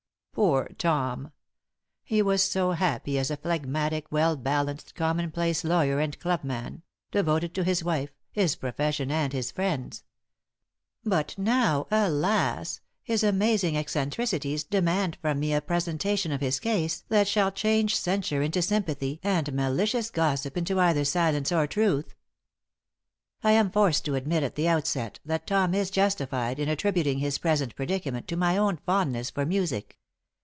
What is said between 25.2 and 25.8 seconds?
that Tom